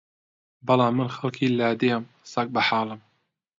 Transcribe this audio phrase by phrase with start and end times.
[0.67, 3.01] بەڵام من خەڵکی لادێم سەگ بەحاڵم